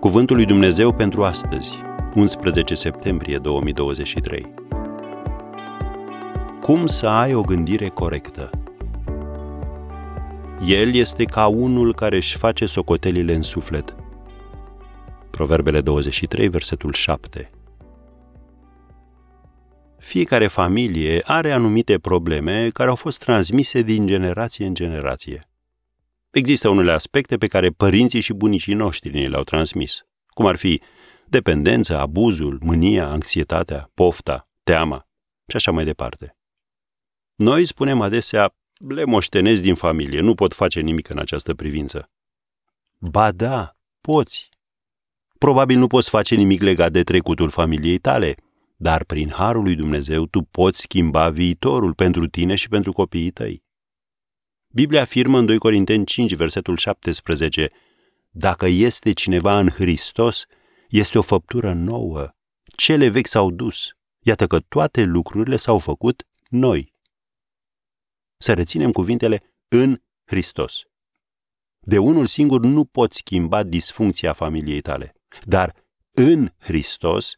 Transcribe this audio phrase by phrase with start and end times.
[0.00, 1.74] Cuvântul lui Dumnezeu pentru astăzi,
[2.14, 4.50] 11 septembrie 2023.
[6.60, 8.50] Cum să ai o gândire corectă?
[10.66, 13.94] El este ca unul care își face socotelile în suflet.
[15.30, 17.50] Proverbele 23, versetul 7.
[19.98, 25.47] Fiecare familie are anumite probleme care au fost transmise din generație în generație.
[26.38, 30.82] Există unele aspecte pe care părinții și bunicii noștri ne le-au transmis, cum ar fi
[31.26, 35.06] dependența, abuzul, mânia, anxietatea, pofta, teama
[35.46, 36.36] și așa mai departe.
[37.34, 38.54] Noi spunem adesea,
[38.88, 42.10] le moștenesc din familie, nu pot face nimic în această privință.
[42.98, 44.48] Ba da, poți.
[45.38, 48.34] Probabil nu poți face nimic legat de trecutul familiei tale,
[48.76, 53.66] dar prin harul lui Dumnezeu tu poți schimba viitorul pentru tine și pentru copiii tăi.
[54.70, 57.70] Biblia afirmă în 2 Corinteni 5, versetul 17,
[58.30, 60.44] Dacă este cineva în Hristos,
[60.88, 62.28] este o făptură nouă.
[62.76, 63.88] Cele vechi s-au dus.
[64.18, 66.92] Iată că toate lucrurile s-au făcut noi.
[68.36, 70.82] Să reținem cuvintele în Hristos.
[71.80, 75.74] De unul singur nu poți schimba disfuncția familiei tale, dar
[76.12, 77.34] în Hristos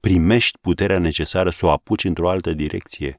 [0.00, 3.16] primești puterea necesară să o apuci într-o altă direcție.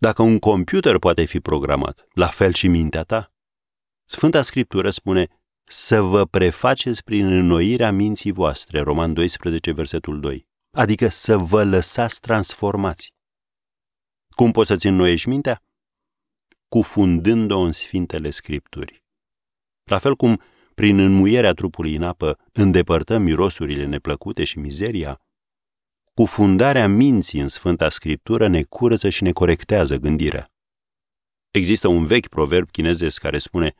[0.00, 3.32] Dacă un computer poate fi programat, la fel și mintea ta.
[4.04, 5.26] Sfânta Scriptură spune
[5.64, 12.20] să vă prefaceți prin înnoirea minții voastre, Roman 12, versetul 2, adică să vă lăsați
[12.20, 13.14] transformați.
[14.34, 15.62] Cum poți să-ți înnoiești mintea?
[16.68, 19.04] Cufundând-o în Sfintele Scripturi.
[19.84, 20.42] La fel cum,
[20.74, 25.20] prin înmuierea trupului în apă, îndepărtăm mirosurile neplăcute și mizeria,
[26.18, 30.52] Cufundarea minții în Sfânta Scriptură ne curăță și ne corectează gândirea.
[31.50, 33.74] Există un vechi proverb chinezesc care spune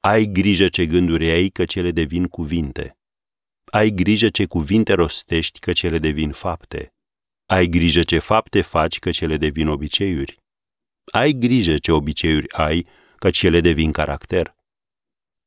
[0.00, 2.98] Ai grijă ce gânduri ai, că cele devin cuvinte.
[3.64, 6.94] Ai grijă ce cuvinte rostești, că cele devin fapte.
[7.46, 10.36] Ai grijă ce fapte faci, că cele devin obiceiuri.
[11.12, 12.86] Ai grijă ce obiceiuri ai,
[13.16, 14.54] că cele devin caracter.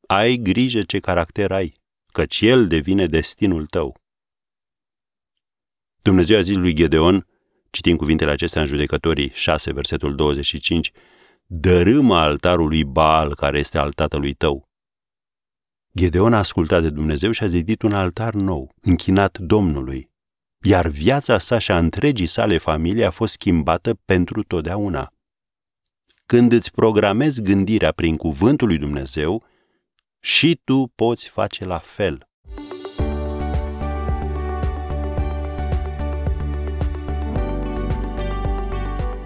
[0.08, 1.74] Ai grijă ce caracter ai,
[2.12, 4.01] căci el devine destinul tău.
[6.04, 7.28] Dumnezeu a zis lui Gedeon,
[7.70, 10.92] citim cuvintele acestea în judecătorii 6, versetul 25,
[11.46, 14.70] dărâmă altarul lui Baal care este al tatălui tău.
[15.96, 20.12] Gedeon a ascultat de Dumnezeu și a zidit un altar nou, închinat Domnului,
[20.62, 25.14] iar viața sa și a întregii sale familie a fost schimbată pentru totdeauna.
[26.26, 29.44] Când îți programezi gândirea prin cuvântul lui Dumnezeu,
[30.20, 32.26] și tu poți face la fel–